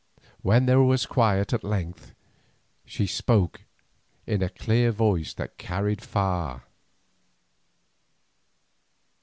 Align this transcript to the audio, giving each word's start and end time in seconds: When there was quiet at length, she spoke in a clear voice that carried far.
When 0.41 0.65
there 0.65 0.81
was 0.81 1.05
quiet 1.05 1.53
at 1.53 1.63
length, 1.63 2.15
she 2.85 3.05
spoke 3.05 3.61
in 4.25 4.41
a 4.41 4.49
clear 4.49 4.91
voice 4.91 5.31
that 5.35 5.59
carried 5.59 6.01
far. 6.01 6.63